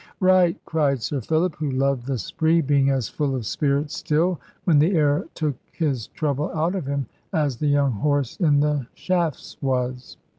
"Right!" 0.19 0.59
cried 0.65 0.99
Sir 1.03 1.21
Philip, 1.21 1.57
who 1.57 1.69
loved 1.69 2.07
the 2.07 2.17
spree, 2.17 2.61
being 2.61 2.89
as 2.89 3.07
full 3.07 3.35
of 3.35 3.45
spirits 3.45 3.95
still, 3.95 4.41
when 4.63 4.79
the 4.79 4.95
air 4.95 5.25
took 5.35 5.53
his 5.71 6.07
trouble 6.07 6.49
out 6.55 6.73
of 6.73 6.87
him, 6.87 7.05
as 7.31 7.57
the 7.57 7.67
young 7.67 7.91
horse 7.91 8.35
in 8.37 8.61
the 8.61 8.87
shafts 8.95 9.57
was. 9.61 10.17